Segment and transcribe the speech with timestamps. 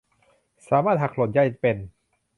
[0.69, 1.77] สามารถหักลดหย่อนได้เป็น